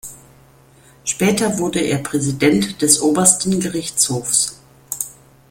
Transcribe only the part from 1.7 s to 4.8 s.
er Präsident des obersten Gerichtshofs.